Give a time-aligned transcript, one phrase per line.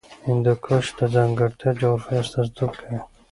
[0.27, 2.99] هندوکش د ځانګړې جغرافیې استازیتوب کوي.